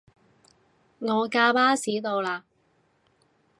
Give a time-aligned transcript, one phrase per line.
[0.97, 2.41] 我架巴士到喇